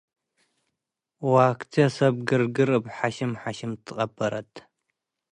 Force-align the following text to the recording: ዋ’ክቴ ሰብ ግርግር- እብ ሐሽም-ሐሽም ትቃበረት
ዋ’ክቴ 1.31 1.73
ሰብ 1.95 2.15
ግርግር- 2.29 2.69
እብ 2.77 2.85
ሐሽም-ሐሽም 2.97 3.71
ትቃበረት 3.85 4.53